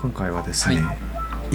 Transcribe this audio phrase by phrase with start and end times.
[0.00, 0.98] 今回はですね、はい。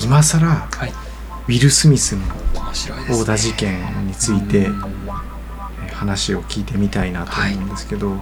[0.03, 0.89] 今更はい。
[0.89, 2.25] ウィル・スミスの
[2.73, 4.75] 殴打事件についてうん。
[4.75, 8.17] えー話を聞いてみたいなと思うんですけど、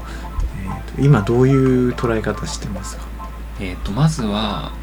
[0.65, 3.03] えーと今どういう捉え方してますか？
[3.61, 4.73] えー、とまずは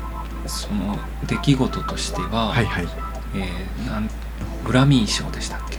[0.46, 2.88] その出来事としては、はいはい。
[3.34, 4.08] えーなん
[4.64, 5.78] グラミー賞でしたっけ？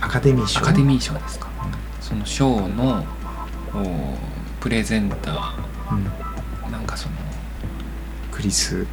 [0.00, 0.60] アカデミー賞？
[0.60, 1.50] アカデミー賞ですか、
[2.00, 3.04] その賞の
[3.74, 4.16] お
[4.60, 5.54] プレゼンタ
[5.92, 6.06] うん。
[6.68, 7.14] ーなんかその
[8.38, 8.86] クリス。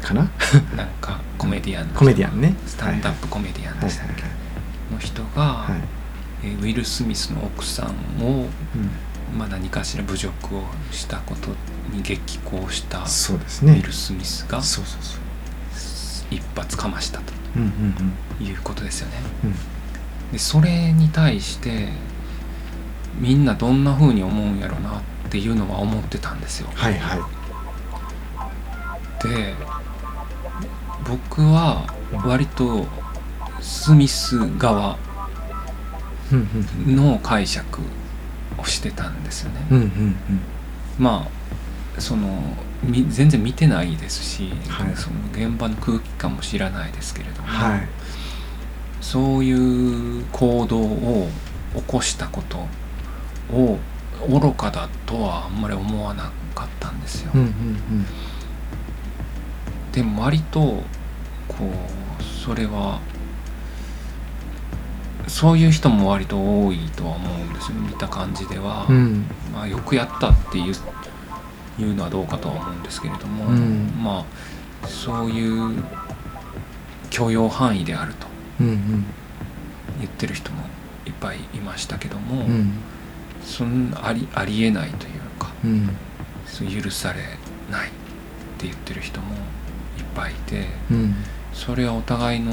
[0.00, 0.30] かな？
[0.76, 2.54] なんかコメディアンコメディアンね。
[2.64, 4.22] スタンダップコメディアンでしたっけ、
[4.94, 9.36] の人が、はい、えーウィル・スミスの奥さんをうん。
[9.36, 10.62] まあ何かしら侮辱を
[10.92, 11.48] したこと
[11.92, 13.72] に激高したそうですね。
[13.72, 15.20] ウィル・スミスがそうそうそう。
[16.30, 17.62] 一発かましたとうん
[18.40, 18.46] うん。
[18.46, 19.14] いうことですよね。
[19.42, 19.52] うん。
[20.30, 21.88] でそれに対して
[23.18, 26.68] みんなどんな風に思うんやろなっていうのは思ってたんですよ。
[26.74, 27.20] はいはい。
[29.28, 29.54] で
[31.04, 31.94] 僕は
[32.24, 32.86] 割と
[33.60, 34.98] スミス側
[36.86, 37.80] の解釈
[38.58, 39.66] をしてたんですよね。
[39.70, 40.16] うんうん。
[40.98, 41.26] ま
[41.96, 44.96] あそのみ全然見てないですし、はい。
[44.96, 47.88] その現場の空気感も知らないですけれども、はい。
[49.00, 51.28] そういう行動を
[51.74, 52.66] 起こしたこと
[53.52, 53.78] を
[54.28, 57.30] 愚かだとはあんまり思わなかったんですよ。
[57.34, 58.06] うんうん
[59.92, 60.60] でも割と
[61.48, 63.00] こうそれは
[65.26, 67.78] そういう人も割と多いとは思うんですよ。
[67.78, 68.96] 見た感じでは、うん。
[68.96, 70.74] うんまあ、よくやったっていう
[71.78, 73.90] いうのはどうかとは思うんですけれども、うん。
[74.02, 74.24] ま
[74.82, 75.82] あそういう
[77.08, 78.26] 許容範囲であると
[78.58, 79.04] 言
[80.04, 80.62] ってる人も
[81.06, 82.72] いっぱいいましたけども、うん
[83.46, 85.88] そんありありえないというかうん
[86.82, 87.20] 許され
[87.70, 87.90] ないっ
[88.58, 91.14] て言ってる人もいっぱいいてうん
[91.52, 92.52] それはお互いの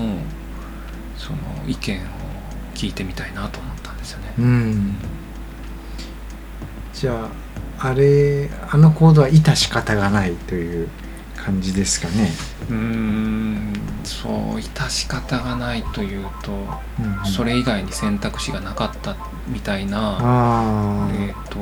[1.17, 1.37] その
[1.67, 2.01] 意見を
[2.75, 4.33] 聞いてみたいなと思ったんですよね。
[4.37, 4.95] うん
[6.93, 7.27] じゃ
[7.79, 10.87] ああれあの行動は致し方がないという
[11.35, 12.31] 感じですかね。
[12.69, 13.73] うーん
[14.05, 19.15] そう致し方がないというと、うんうんそれ以外に選択肢がなかった
[19.47, 20.17] みたいな、
[21.13, 21.59] えー、と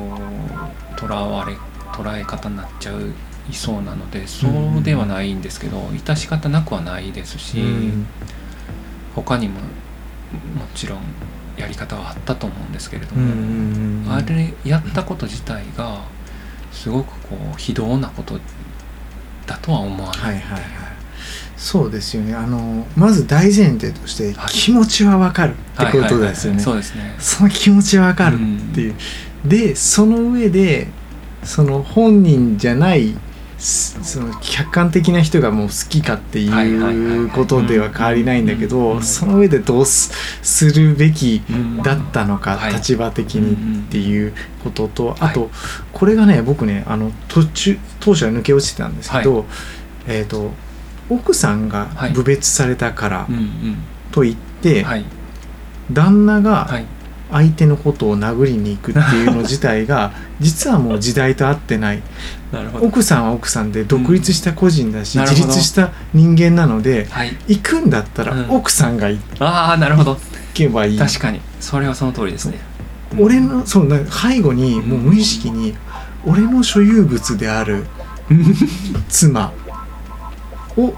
[1.06, 1.54] 捉われ
[1.92, 3.12] 捉え方になっちゃう
[3.50, 8.06] いそうなのでそうではないんですけど、致し方なくはないですし、うん。
[9.14, 9.66] 他にもも
[10.74, 11.00] ちろん
[11.58, 14.12] やり方はあったと思うんですけれども、うんうんうん。
[14.12, 16.04] あれやったこと自体が
[16.70, 18.38] すごくこう非道なこと
[19.46, 20.18] だとは思わない。
[20.20, 20.81] はいはいはい
[21.62, 22.34] そうですよね。
[22.34, 24.50] あのまず大前提としてはい。
[24.50, 26.60] 気持ちはわかるってことですよね。
[26.60, 27.14] そうですね。
[27.20, 28.94] その気持ちはわかるっていう、
[29.44, 30.88] でその上で
[31.44, 33.14] その本人じゃない
[33.58, 37.30] すその客観的な人がもう好きかってはいはいはいいうはい。
[37.30, 40.10] ことでは変わりないんだけうんうんどその上でどうす
[40.42, 42.72] するべきうんだったのか、はい。
[42.74, 44.34] 立場的にっていう
[44.64, 45.48] ことと、あはと
[45.92, 49.44] これがね僕ねあの途中当初は抜け落ちてたんですけど、
[50.08, 50.50] えっ、と
[51.14, 52.12] 奥さんがはい。
[52.12, 53.26] 侮蔑されたから
[54.10, 55.04] と言って、はい。
[55.92, 56.86] 旦那がはい。
[57.30, 62.02] 相手のことを殴りに行くっていうの自体が 実はもう時代と合ってない。
[62.82, 67.34] 奥さんは奥さんで独立した個人だし、うん自立した人間なのではい。
[67.48, 68.50] 行くんだったらうん。
[68.50, 70.18] 奥さんが行ああなるほど。
[70.52, 71.40] けばいい、確かに。
[71.60, 72.58] それはその通りですね。
[73.18, 75.74] 俺のそうな背後にもう無意識に
[76.24, 77.84] 俺の所有物である
[79.08, 79.52] 妻
[80.76, 80.94] を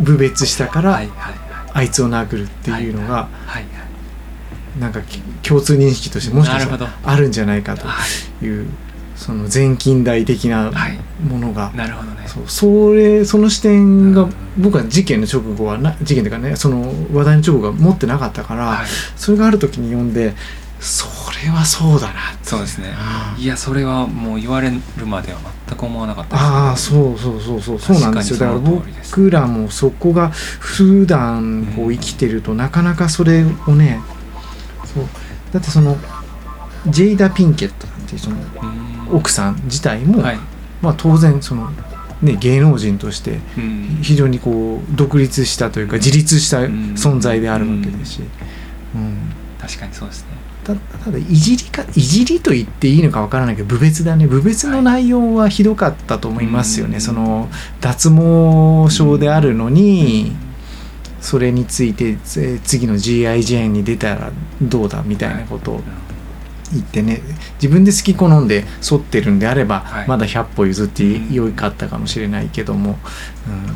[0.00, 1.34] 侮蔑したから、はいはいはい。
[1.74, 3.64] あいつを殴るっていうのが、はいはい
[4.78, 8.04] なんかき共通認識としてもしかしたらあるんじゃないかとは
[8.40, 8.44] い。
[8.44, 8.68] いう
[9.16, 10.98] その全近代的なはい。
[11.24, 12.28] ものが、なるほどね。
[12.28, 14.34] そうそれその視点がうん。
[14.58, 18.86] 僕は事件の直後はな事件というかねその話題の直後は持ってなかったから、はい。
[19.16, 20.34] それがある時に読んで
[20.78, 21.06] そ
[21.44, 22.44] れはそうだなって。
[22.44, 22.92] そうですね。
[22.94, 27.78] あいやそれはもう言われるまでは全く思わなかったです、ああそうそうそうそう。
[27.78, 28.38] そうなんですよ。
[28.38, 34.00] だから僕らもそこが普段こううん生きてるとなかなかそれをね
[34.84, 35.04] そう。
[35.52, 35.96] だってその
[36.86, 39.16] ジェイダ・ピンケットなんていうそのうん。
[39.16, 40.38] 奥さん自体も、はい。
[40.82, 41.70] まあ、当然その、
[42.20, 43.98] ね、芸能人としてうん。
[44.02, 48.22] 非常にこう独立したというか自立した存在であるわけですし、
[48.94, 50.47] うん、確かにそうですね。
[50.74, 54.26] たただいじりかいじりと言っていいのかわからないけど侮蔑だね。
[54.26, 57.48] 侮蔑の内容はひどかったと思いますよね、うんその
[57.80, 60.32] 脱毛症であるのに、
[61.20, 64.30] それについてえ次の GI ジェーンに出たら
[64.60, 65.80] どうだみたいなことを
[66.72, 67.22] 行ってね。
[67.62, 70.08] 自分で好き好んで沿ってるんであれば、はい。
[70.08, 72.98] まだ100歩譲って良かったかもしれないけども、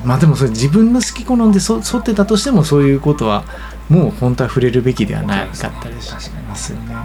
[0.03, 0.09] うん。
[0.09, 3.45] まあでもそれ自分の好き好んでそ沿ってたとしてもそういうことは
[3.93, 6.11] もう本当は触れるべきではなかったりし
[6.49, 6.97] ますよね。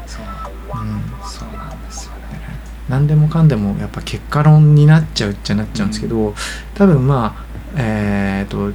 [2.88, 6.34] 何でもかんでもやっぱ結果論になっちゃうっちゃなっちゃうんですけど、
[6.76, 7.46] 多分まあ
[7.76, 8.74] えっ、とウ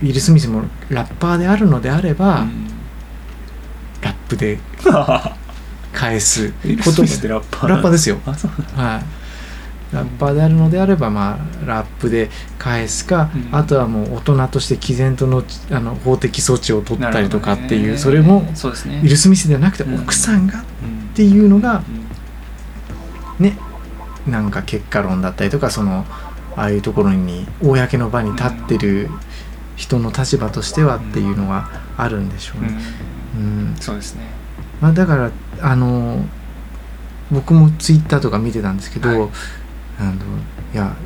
[0.00, 2.68] ィル・スミスもラッパーであるのであれば、うん。
[4.00, 4.58] ラップで
[5.92, 8.18] 返すウィルことスミスってラッパーですよ。
[8.24, 9.17] はい
[9.92, 13.56] ラッパーであるのであればまあラップで返すか、うん。
[13.56, 19.00] あとはもう大人として毅然とのあの法的措置を取ったりとかっていう、ねそれもそうですね。
[19.02, 21.08] ウィル・スミスではなくてうん奥さんがっうん。
[21.14, 21.82] ていうのが
[23.38, 23.44] うん。
[23.44, 23.56] ね
[24.26, 26.04] なんか結果論だったりとかその
[26.56, 29.08] ああいうところに公の場に立ってる
[29.76, 32.66] 人の立場としてはっていうのがあるんでしょううん。
[32.66, 32.74] ね。
[33.36, 33.76] うん。
[33.80, 34.22] そうですね。
[34.80, 35.30] まあ、だから
[35.62, 36.24] あの
[37.30, 39.28] 僕もツイッターとか見てたんですけど、はい
[39.98, 40.96] あのいや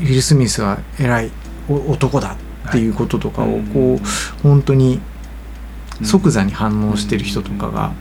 [0.00, 1.30] ウィル・スミスは偉い
[1.68, 2.36] お男だ
[2.68, 3.66] っていうこととかをうん。
[3.68, 5.00] こう本当に
[6.00, 6.06] うん。
[6.06, 7.92] 即座に反応してる人とかが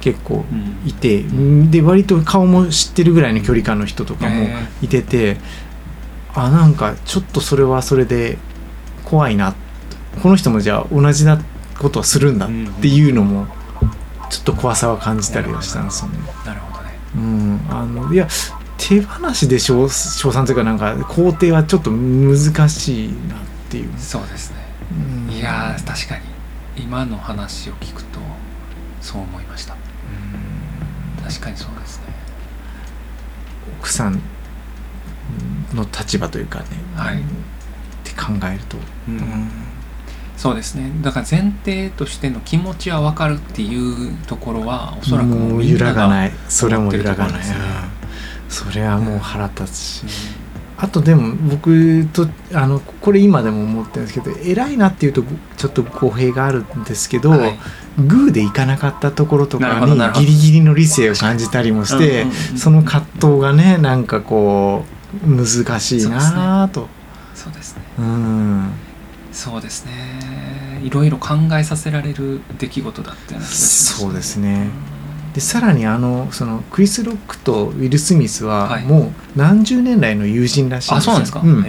[0.00, 0.88] 結構うん。
[0.88, 1.22] いて
[1.70, 4.68] で割と顔も知ってるぐらいの距離感の人とかもえ。
[4.82, 5.38] いてて
[6.34, 8.38] あなんかちょっとそれはそれで
[9.04, 9.54] 怖いな。
[10.22, 11.40] この人もじゃあ同じな
[11.78, 12.48] ことをするんだっ
[12.80, 13.46] ていうのも
[14.30, 16.18] ちょっと怖さは感じたりはしたんですよね。
[16.18, 16.98] ーなるほどね。
[17.16, 18.28] うん、あのいや
[18.88, 23.38] 手放しで称称賛というかなんか肯定はちょっと難しいなっ
[23.70, 23.90] ていう。
[23.96, 24.56] そうですね。
[25.28, 25.32] うん。
[25.32, 26.22] いやー確かに。
[26.76, 28.18] 今の話を聞くと
[29.00, 29.76] そう思いました。
[31.22, 32.06] 確かにそうですね。
[33.78, 34.20] 奥さん
[35.72, 37.18] の立場というかね、はい。
[37.18, 37.20] っ
[38.02, 38.76] て考えると、
[39.08, 39.48] うん。
[40.36, 40.90] そうですね。
[41.02, 46.32] だから前提としての気持ちは分かるっていうところはおそらくもうみんな揺らがない。
[46.48, 47.42] それはもう揺らがない、
[48.52, 50.02] それはもう腹立つし、
[50.36, 50.42] うん
[50.82, 55.22] あとでも僕とあのこれ今でも思ってるんですけど偉いなっていうと
[55.56, 57.58] ちょっと語弊があるんですけど、はい。
[57.98, 62.58] グーでいかなかったところとかにギリギリの理性を感じたりもしてうんうんうん。
[62.58, 64.84] その葛藤がねなんかこ
[65.24, 65.46] う難
[65.78, 66.88] しいなぁと。
[67.36, 67.82] そうですね。
[68.00, 68.72] うん。
[69.30, 70.80] そうですね。
[70.82, 74.68] いろいろ考えさせられる出来事だったようそうですね
[75.34, 78.84] でさらにあのそのクリス・ロックとウィル・スミスははい。
[78.84, 81.12] もう何十年来の友人らしいんあですよ。
[81.12, 81.60] そうなんですか、うん。
[81.60, 81.64] っ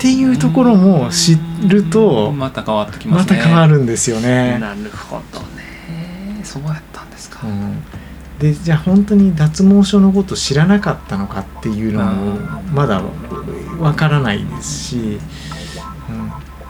[0.00, 3.38] ていうところも知るとまた変わってきまますね。
[3.38, 4.58] た変わるんですよね。
[4.58, 6.40] なるほどね。
[6.44, 7.82] そうやったんですか、うん。
[8.38, 13.02] でじゃあ本当に脱毛症のこと知らなかったのかっていうのもうんまだ
[13.80, 15.20] わからないですし、うん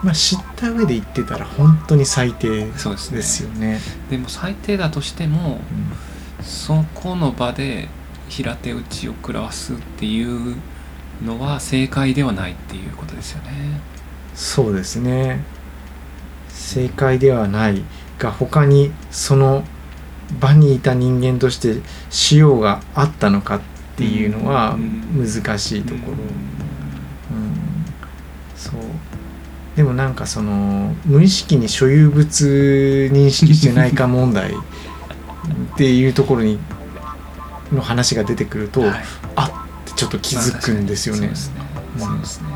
[0.03, 2.79] まあ、知った上で言ってたら本当に最低で
[3.23, 3.81] すよね。
[4.11, 5.61] でも最低だとしても
[6.41, 7.89] そこの場で
[8.29, 10.57] 平手打ちを食らわすっていう
[11.25, 13.81] のは正解ではないっていうことですよね。
[14.35, 15.43] そうですね。
[16.49, 17.83] 正解ではない
[18.19, 19.65] が他にその
[20.41, 21.81] 場にいた人間として
[22.11, 23.61] しようがあったのかっ
[23.97, 25.27] ていうのはうん。
[25.27, 26.19] 難しいところ、うん、
[28.55, 28.81] そう
[29.79, 34.55] でもなんかその無意識に所有物認識してないか問題っ
[35.77, 36.59] ていうところに
[37.71, 39.05] の話が出てくると、はい
[39.37, 41.31] あってちょっと気づくんですよね
[41.97, 42.25] そうで。
[42.27, 42.49] すね。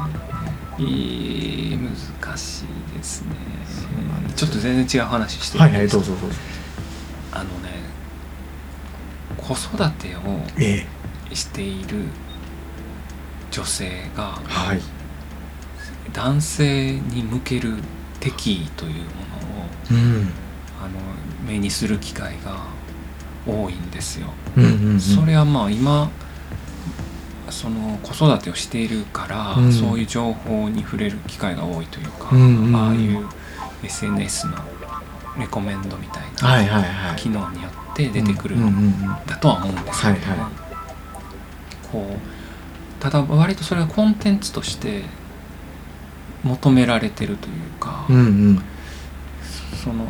[0.78, 3.28] いい難しいですね
[4.34, 6.36] ちょっと全然違う話してはいはいどうぞぞどうぞ。
[7.30, 7.70] あのね
[9.36, 10.20] 子育てを
[10.58, 10.88] え
[11.30, 11.98] えしている
[13.52, 14.80] 女性がはい
[16.12, 17.74] 男性に向ける
[18.20, 19.06] 敵意というものを
[19.90, 20.32] うん。
[20.82, 20.98] あの
[21.46, 22.56] 目にする機会が
[23.46, 24.28] 多いんですよ。
[24.98, 26.10] それはまあ今
[27.50, 29.72] その子育てをしているから、うん。
[29.72, 33.28] そういう情報に触れる機会が多いというか、ああいう
[33.84, 34.54] SNS の
[35.38, 36.22] レコメンドみたい
[36.64, 40.34] な機能によって出てくるうんだとは思うんですけれども、
[41.90, 45.04] こうただ割とそれがコンテンツとして
[46.44, 48.62] 求められてるというか、うんうん。
[49.82, 50.04] その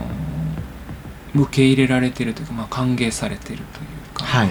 [1.35, 3.67] 受け入れられてるというか、まあ、歓迎されてるという
[4.15, 4.49] か、はい。
[4.49, 4.51] っ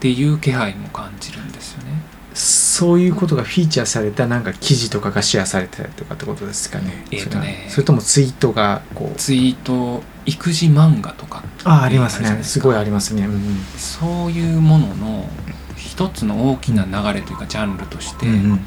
[0.00, 2.02] ていう気配も感じるんですよね。
[2.34, 7.04] そういうことがフィーチャーされたなんか記事とかがシェアされたりとかってことですかね。
[7.10, 9.18] えーとねそれともツイートがこう。
[9.18, 12.42] ツイート育児漫画とかあありますね。
[12.42, 13.26] すごいありますね。
[13.26, 13.56] うんうん。
[13.76, 15.28] そういうものの
[15.76, 18.60] 一つの大きな流れというかジャンルとして、うん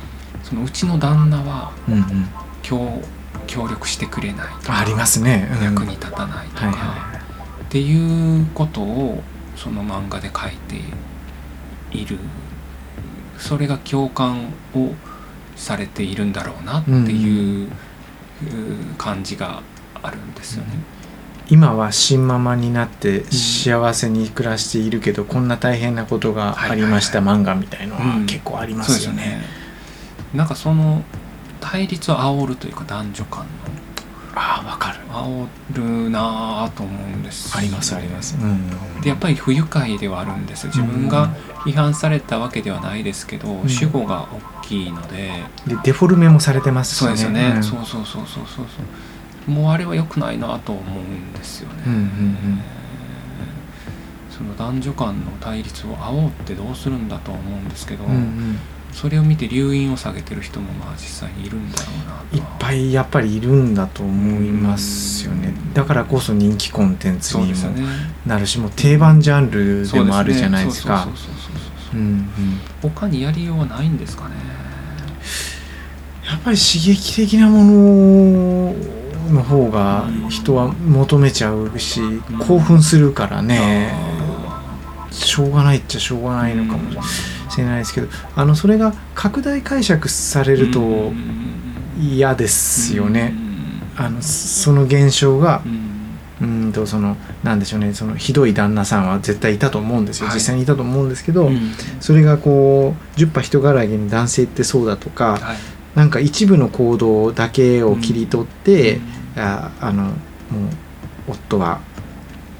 [0.45, 1.99] そのうちの旦那はうんうん。
[1.99, 2.27] うん
[2.61, 3.03] 協
[3.45, 5.47] 協力してくれないとかあありますね。
[5.59, 5.63] うん。
[5.63, 7.21] 役に立たないとか、はいは
[7.63, 9.21] っていうことを
[9.55, 10.81] その漫画で書いて
[11.95, 12.17] いる。
[13.37, 14.93] それが共感を
[15.55, 17.69] されているんだろうなっていう
[18.97, 19.61] 感じが
[20.01, 20.79] あるんですよね。
[21.47, 29.64] 今は新ママになって幸せに暮らしているけど、こんな大変なことがありました、漫画みたいのは結構ありますよね。
[30.35, 31.03] ねなんかその
[31.61, 33.45] 対立を煽るというか男女間の。
[34.37, 34.99] ああわかる。
[35.09, 35.47] 煽
[36.03, 37.95] るなと思うんです、ね、あります。
[37.95, 41.29] あります、うん、でやっぱり不愉快ではあるんです自分が
[41.63, 44.27] 批判されたわけではないですけど、うん、主語が
[44.61, 45.31] 大きいので。
[45.65, 47.07] でデフォルメもされてますしね。
[47.07, 48.61] そうですよね、うん、そうそうそうそうそ
[49.47, 51.99] うもうあれは良くないなと思うんですよね、うんうん。
[51.99, 52.61] うん、
[54.29, 58.59] その男女間の対立を煽ってどうするんだと思うんですけど、うんうん
[58.95, 65.53] それを見て留飲を下げてる人もまあ実際にいるんだろうないっぱいやっぱりいるんだと思いますよね。
[65.73, 67.55] だからこそ人気コンテンツにも
[68.25, 71.09] なるし、もう定番ジャンルでもあるじゃないですか。
[72.81, 74.35] 他にやりようはないんですかね？
[76.25, 78.73] やっぱり刺激的なもの
[79.29, 82.01] の方が人は求めちゃうし、
[82.47, 83.93] 興奮するからね。
[85.11, 87.09] しょうがないっちゃしょうがないのかもしれない。
[87.55, 91.11] しれないですけどあのそれが拡大解釈されると
[91.99, 93.33] 嫌ですよね。
[93.97, 95.61] あのその現象が
[96.41, 96.73] うん。
[96.73, 97.93] とそのなんでしょうね。
[97.93, 101.71] そのひどい旦那さんは絶対いたと思うんですよ、はい、実際にいたと思うんですけど、うん、
[102.01, 105.57] それがこう十羽人柄げに男性ってそうだとか、はい、
[105.95, 110.13] なんか一部の行動だけを切り取って、うん、ああのもう
[111.29, 111.79] 夫は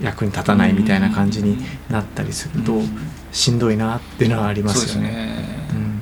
[0.02, 1.58] 役に立たないみたいな感じに
[1.90, 2.82] なったりすると、
[3.36, 5.10] しんどいなっていうのはありますよね。
[5.10, 5.46] ね。
[5.72, 6.02] うん、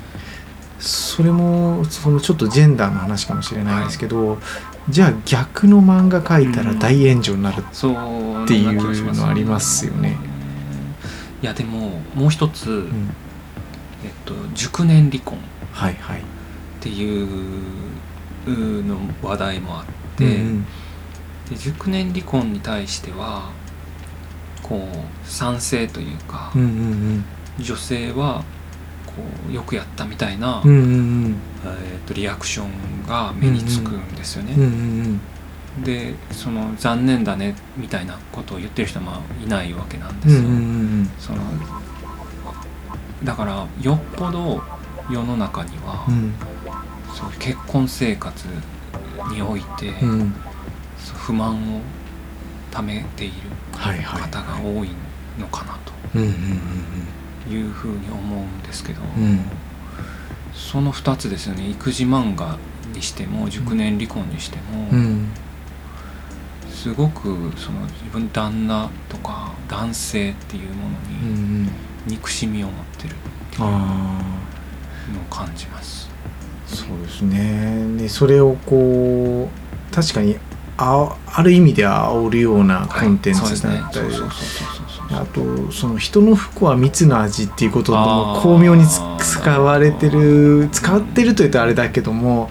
[0.80, 4.38] それもそのちょっとジェンダーの話かもしれないですけど、はい、
[4.90, 10.16] じゃあ逆の漫画描いたら大炎上になるっていうのありますよね。
[11.42, 13.10] いやでももう一つ、うん、
[14.06, 15.38] えっと、熟年離婚。
[15.38, 19.86] っていうの話題もあっ
[20.18, 20.66] て、うんうん、
[21.50, 23.52] で熟年離婚に対しては
[24.64, 26.72] こう賛成というか、うんうんう
[27.62, 28.44] ん、女性は
[29.06, 29.14] こ
[29.50, 30.88] うよくやったみたいな、うんうんう
[31.30, 34.54] ん、えーと、リアクションが目につくんですよね。
[34.54, 34.72] うんうんう
[35.10, 35.22] ん
[35.82, 40.42] でその残念だねみたいなことを言ってる人はまあいないわけなんですよ。
[40.42, 40.60] うんうんう
[41.02, 41.40] ん、その
[43.24, 44.62] だからよっぽど
[45.10, 46.34] 世の中には、うん、
[47.14, 48.48] そう結婚生活
[49.32, 50.36] において、うん、
[51.16, 51.82] 不満を
[52.70, 53.34] ためている
[53.78, 54.90] 方が多い
[55.40, 55.94] のかなと。
[57.50, 59.02] いうふうに思うんですけど、
[60.54, 61.70] その2つですよね。
[61.70, 62.58] 育児漫画
[62.94, 64.90] にしても熟年離婚にしても、
[66.72, 70.90] すごくその自分旦那とか男性っていうもの
[71.66, 71.70] に
[72.08, 73.16] 憎しみを持ってる。
[73.54, 73.80] っていうのを
[75.30, 76.10] 感じます。
[76.66, 77.98] そうですね。
[77.98, 80.38] でそれをこう確かに
[80.78, 84.08] あある意味で煽るようなコンテンツだったり。
[85.12, 88.84] あとその人の不幸は蜜の味っていうことも巧妙に
[89.20, 92.50] 使われてる使ってるというとあれだけども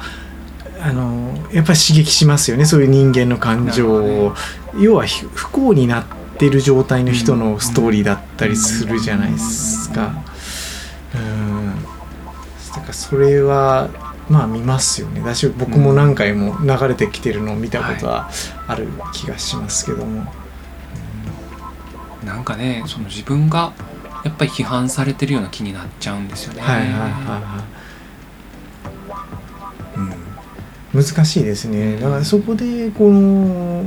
[0.80, 2.64] あのやっぱり刺激しますよね。
[2.64, 4.34] そういう人間の感情を、
[4.78, 6.04] 要は不幸になっ
[6.38, 10.12] てる状態の人のストーリーだったりするじゃないですか。
[11.14, 11.74] うん。
[12.74, 13.90] だからそれは
[14.28, 15.20] まあ見ますよね。
[15.20, 18.30] だし僕も何回も流れてきてるのを見たことは
[18.66, 20.26] ある気がしますけども、
[22.22, 23.72] うん、なんかねその自分が
[24.24, 26.62] やっぱり批判されてるような気になっちゃうんですよね。
[26.62, 27.64] はいはいはいは
[29.96, 30.00] い、
[30.94, 31.96] うん、難しいですね。
[31.96, 33.84] だからそこでこの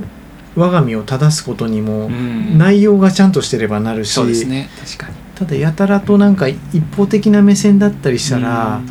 [0.55, 4.69] 我が身を正すことにも内容がちゃんとしてればなるし、そうですね。
[4.79, 5.15] 確かに。
[5.35, 8.81] ただやたらとなんか一方的な目線だったりしたら、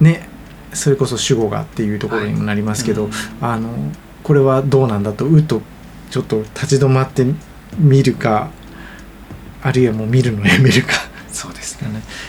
[0.00, 0.28] ね
[0.72, 5.62] それこそ主語がっていうところにもなりますけど、はいうん、あのこれはどうなんだとうと
[6.10, 7.24] ちょっと立ち止まって
[7.78, 8.50] 見るか
[9.62, 10.92] あるいはもう見るのやめるか。
[11.32, 11.88] そうですね。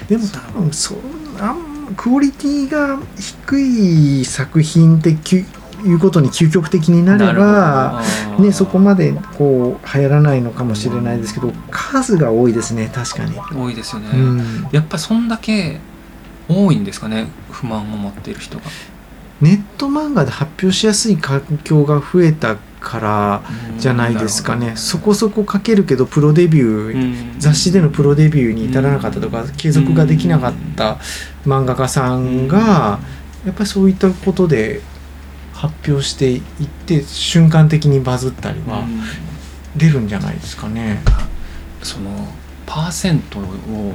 [0.09, 0.95] でも多分そ
[1.39, 8.01] あんクオリティが低い作品っていうことに究極的になれば
[8.39, 13.38] ね、そこまでこう流行らないのかもしれないですけど、数が多いですね確かに。
[13.55, 15.79] 多いですよね、うん、やっぱりそんだけ
[16.50, 18.63] 多いんですかね不満を持っている人が。
[19.42, 23.42] ネット漫画で発表しやすい環境が増えたから
[23.77, 24.74] じゃないですかね。
[24.75, 30.98] そこそこ書けるけどプロデビュー雑誌でのプロデビューに至らなかったとか継続ができなかった
[31.46, 33.00] 漫画家さんが
[33.46, 34.82] やっぱりそういったことで
[35.54, 36.42] 発表していっ
[36.86, 38.86] て瞬間的にバズったりは
[39.75, 41.01] 出るんじゃないですかね。
[41.84, 42.10] その
[42.66, 43.94] パーセントを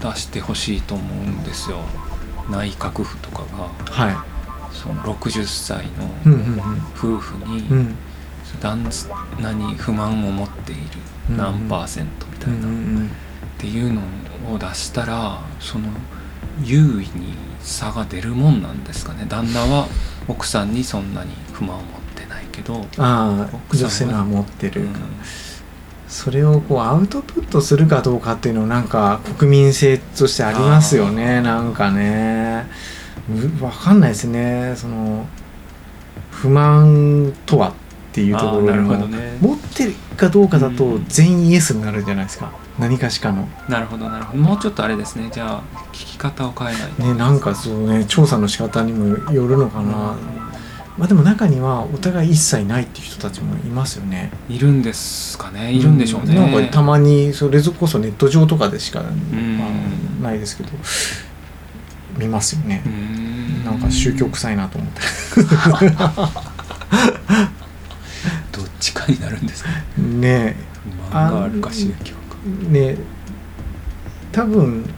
[0.00, 1.80] 出してほしいと思うんですよ。
[2.50, 4.16] 内閣府とかが、はい、
[4.74, 6.10] その60歳の
[6.96, 7.64] 夫婦に、
[8.60, 8.82] 旦
[9.40, 10.80] 那に不満を持っている。
[11.36, 13.10] 何パーセントみたいな、っ
[13.58, 14.00] ていうの
[14.54, 15.88] を出したらその
[16.62, 19.26] 優位に差が出るもんなんですかね。
[19.28, 19.88] 旦那は
[20.26, 24.94] 奥さんにそんなに不満を持ってないけどああ女性は持ってる、うん、
[26.08, 31.40] それをこうアウトプットするかどうかっていうのなんか国民性としてありますよね。
[31.42, 32.66] なんかね。
[33.28, 34.74] 分かんないですね。
[34.76, 35.26] その
[36.30, 37.72] 不満とはっ
[38.12, 43.46] ていうところにも、ね、持ってるかどうかだと全員イエスになるじゃないですか、うん、何かしかの。
[43.68, 44.42] なるほどなるほど。
[44.42, 45.28] もうちょっとあれですね。
[45.30, 45.62] じゃあ
[45.92, 50.47] 聞き方を変えないねなんかそうね調査の仕方にもよるのかな、うん、
[50.98, 54.30] まあでも中にはお互い一切ないっていう人たちもいますよね。
[54.48, 55.72] いるんですかね。
[55.72, 60.70] いるんでしょうね、うん、なんかたまにそれこそネット上とかでしか、まあ、ないですけど
[62.18, 62.82] 見ますよね。
[63.64, 65.00] なんか宗教臭いなと思って。
[68.80, 70.56] ちかになるんですかね。
[71.10, 72.36] 漫画あるか宗教か
[72.70, 72.96] ね
[74.32, 74.88] 多分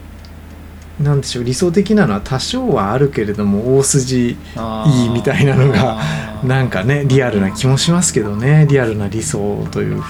[1.00, 4.36] なんでしょう理想的なのは多少はあるけれども大筋い
[5.06, 6.00] いみたいなのが
[6.44, 10.08] なんかねリアルな気もしますけどねリアルな理想というか。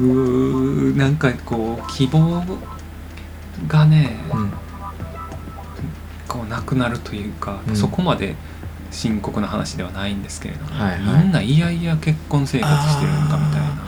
[0.00, 2.42] うなんかこう希望
[3.68, 4.52] がね、うん、
[6.26, 8.34] こうなくなるというか、うん、そこまで
[8.90, 13.84] 深刻な話ではないんですけれども、はいはい、みんないやいや結婚生活してるのかみたいな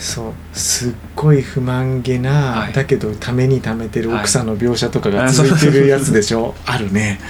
[0.00, 0.32] そう。
[0.52, 7.20] すっごい不満げな、はい、だけどためにためてる奥さんの描写とかが続いてるやつでしょ、はい、あるね。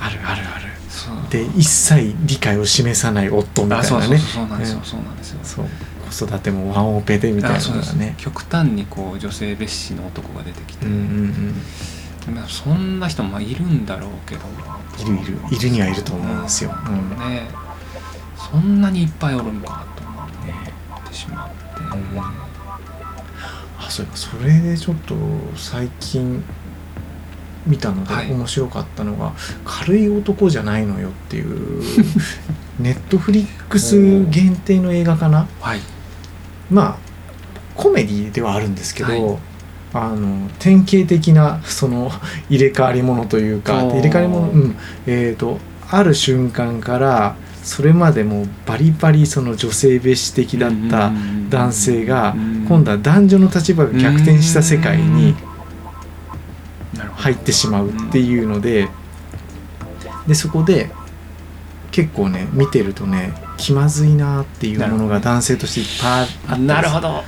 [0.00, 0.68] あるあるある。
[1.30, 4.18] で一切理解を示さない夫みたいなね。
[4.18, 5.40] そうなんですよ、そうなんですよ。
[5.42, 5.66] そう。
[6.10, 7.58] 子育てもワンオペでみたいな。
[7.58, 10.98] のがね極端にこう女性蔑視の男が出てきて、うんうん
[12.36, 12.48] うん。
[12.48, 14.42] そんな人もいるんだろうけど。
[14.98, 15.38] いるいる。
[15.50, 17.48] いるにはいると思うんですよ、うん、ね。
[18.50, 20.28] そんなにいっぱいおるんかと思っ
[21.08, 21.50] てしまうん、
[23.78, 25.14] あそういえばそれでちょっと
[25.56, 26.42] 最近
[27.66, 31.82] 見たので面白かったのが、はい、軽い男じゃないのよっていう
[32.78, 35.80] ネットフリックス限定の映画かな、はい、
[36.70, 36.98] まあ
[37.76, 39.38] コメディではあるんですけど、はい。
[39.94, 42.10] あの典型的なその
[42.50, 44.76] 入れ替わり者というか入れ替わり者、うん。
[45.06, 47.36] えーと、ある瞬間から
[47.68, 51.12] それまでもバリバリその女性蔑視的だった
[51.50, 52.34] 男性が
[52.66, 55.34] 今度は男女の立場が逆転した世界に
[57.16, 58.88] 入ってしまうっていうので
[60.26, 60.90] でそこで
[61.90, 67.22] 結構ね見てるとね気まずいなっていうものが男性としていっぱいあってなるほど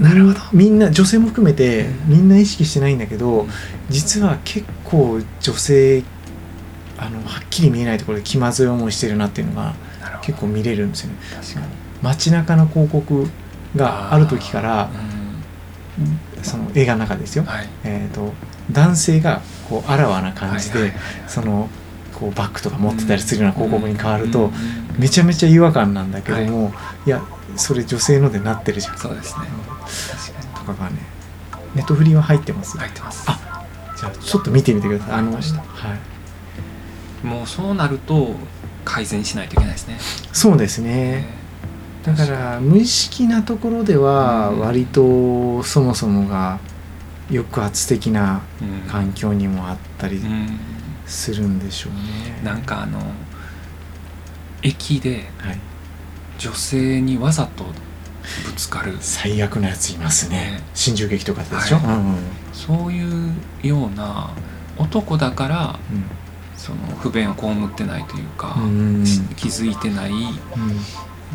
[0.00, 3.46] なるほどみんな女性も含めてみんな意識してないんだけど
[3.90, 6.02] 実は結構女性
[6.98, 9.74] あのはっきり見えないところで気まずい思いしてるなっていうのが
[10.20, 11.16] 結構見れるんですよね。
[12.02, 13.28] 街中の広告
[13.76, 14.90] がある時から、
[16.42, 18.32] その映画の中ですよ、はい、えーと、
[18.70, 20.92] 男性がこうあらわな感じで、
[21.26, 21.68] その
[22.14, 24.50] こうバッグとか持ってたりするような広告に変わると、
[24.98, 26.70] めちゃめちゃ違和感なんだけども、は
[27.04, 27.22] い、いや
[27.56, 28.98] それ女性のでなってるじゃん。
[28.98, 29.46] そうですね。
[30.54, 30.96] とかがね
[31.74, 33.24] ネットフリーは入ってます入ってます。
[33.28, 33.64] あ
[33.96, 35.14] じゃあちょっと見てみてください。
[35.14, 35.42] あのはい
[37.22, 38.34] もうそうなると
[38.84, 39.98] 改善しないといけないですね。
[40.32, 41.26] そうですね、
[42.04, 46.58] だから無意識なところでは割とそもそもが
[47.28, 48.42] 抑圧的な
[48.90, 50.22] 環境にもあったり
[51.06, 52.00] するんでしょうね、
[52.38, 53.00] うん、なんかあの
[54.62, 55.24] 駅で
[56.38, 58.96] 女性にわざとぶつかる。
[59.00, 60.62] 最悪なやついますね。
[60.74, 61.84] 新宿駅とかでしょ、はい。
[61.86, 62.16] うんうん、
[62.52, 64.30] そういうような
[64.76, 66.04] 男だから、うん、
[66.58, 69.04] その不便を被ってないというか、うん、
[69.36, 70.12] 気づいてない、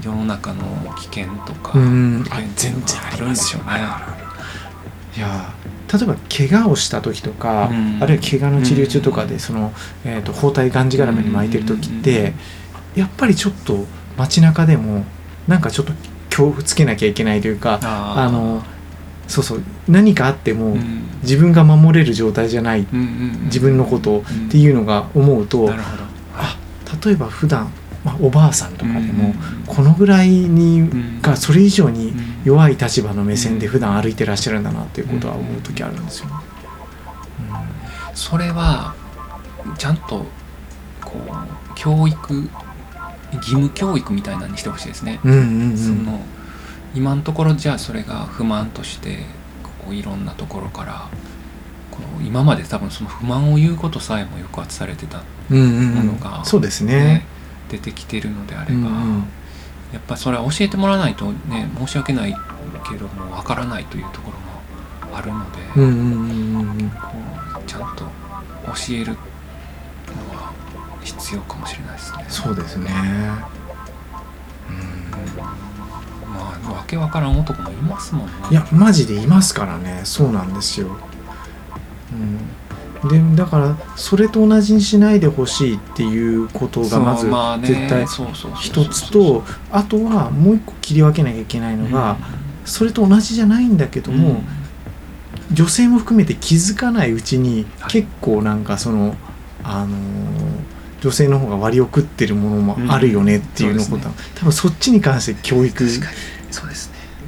[0.04, 0.64] 世の中の
[0.96, 3.72] 危険とか、全然あるんですよね。
[5.16, 5.54] いや
[5.94, 9.72] 例えば怪我をした時とか、あるいは怪我の治療中とかでその、
[10.04, 12.34] えーと、包帯がんじがらめに巻いてる時って、
[12.96, 13.86] やっぱりちょっと
[14.18, 15.06] 街中でも
[15.48, 15.94] なんかちょっと
[16.30, 18.64] 恐怖つけなきゃいけないというかあの
[19.34, 20.78] そうそう何かあっても、
[21.24, 22.86] 自分が守れる状態じゃない、
[23.46, 25.72] 自分のことっていうのが思うと、
[26.36, 26.56] あ
[27.04, 27.72] 例えば普段
[28.04, 29.34] まあ、おばあさんとかでも、
[29.66, 30.88] このぐらいに、
[31.22, 36.34] がそれ以上に弱い立場の目線で普段歩いてらっしゃるんだなっていうことは思う時あるんですよ、ね、
[38.14, 38.94] それは
[39.78, 40.26] ちゃんと
[41.02, 42.50] こう教育
[43.34, 45.20] 義務教育みたいなにしてほしいですね。
[45.24, 46.20] うんうんうん、その
[46.96, 49.20] 今のところじゃあそれが不満として
[49.86, 51.10] こういろんなところから
[51.92, 57.26] こう今まで多分その不満を言うことさえも抑圧されてたものが、そうですね。
[57.70, 58.90] 出てきてるのであれば、うんうん、
[59.92, 62.36] やっぱそれは教えてもらわないとね申し訳ない
[62.88, 67.08] けどもわからないというところもあるので、うんうんうん、こ
[67.60, 69.16] うちゃんと教えるの
[70.36, 70.54] は
[71.04, 72.26] 必要かもしれないですね。
[72.30, 72.90] そうですね
[76.94, 78.34] けわからん男もいますもんね。
[78.52, 80.02] いやマジでいますからね。
[80.04, 80.88] そうなんですよ、
[83.04, 87.26] うん、でだからそれと同じにしないでほしいっていうことがまず
[87.68, 88.06] 絶対
[88.62, 92.18] 一つとあとはもう一個切り分けなきゃいけないのが、
[92.66, 94.44] それと同じじゃないんだけども、
[95.52, 99.16] 女性も含めて気づかないうちに結構なんかその
[99.64, 99.98] あの
[101.02, 104.02] 女性の方が割を食ってるものもあるよねっていうのこと、うん。
[104.04, 105.86] ね、多分そっちに関して教育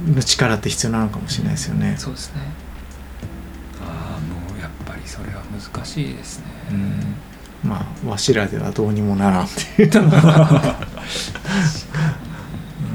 [0.06, 1.94] の力って必要なのかもしれないですよね。
[1.98, 2.40] そうですね。
[3.80, 6.46] ああもうやっぱりそれは難しいですね。
[6.70, 9.90] うん、まあわしらではどうにもならんっていう。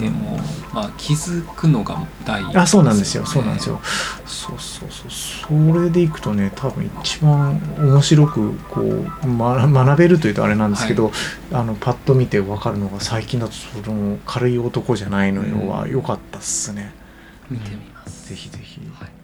[0.02, 0.39] でも、
[0.74, 3.24] まあ、気づくのが大事、ね、あそうなんですよ。
[3.24, 3.80] そうなんですよ。
[4.26, 11.13] そうそうそうそれでいくとね多分一番面白くこう、ま、学べるというとあれなんですけど、はい、
[11.54, 16.91] あのパッと見て分かるのが最近だとその軽い男じゃないのよは良かったっすね、
[17.51, 19.20] 見てみます、ぜひぜひ、はい